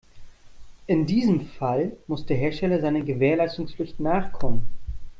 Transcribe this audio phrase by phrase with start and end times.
[0.87, 4.65] In diesem Fall muss der Hersteller seiner Gewährleistungspflicht nachkommen.